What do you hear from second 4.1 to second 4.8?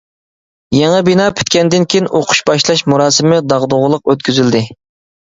ئۆتكۈزۈلدى.